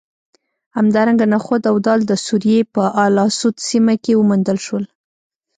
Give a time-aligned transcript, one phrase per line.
[0.77, 4.83] همدارنګه نخود او دال د سوریې په الاسود سیمه کې وموندل شول